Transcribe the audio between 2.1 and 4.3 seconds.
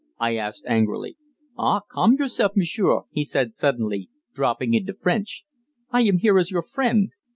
yourself, m'sieur," he said suddenly,